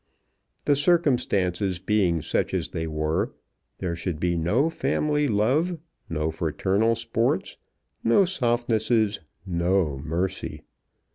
[0.65, 3.33] The circumstances being such as they were,
[3.77, 5.77] there should be no family love,
[6.09, 7.57] no fraternal sports,
[8.03, 10.63] no softnesses, no mercy.